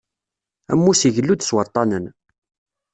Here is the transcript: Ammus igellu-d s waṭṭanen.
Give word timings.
Ammus 0.71 1.01
igellu-d 1.07 1.41
s 1.43 1.49
waṭṭanen. 1.55 2.05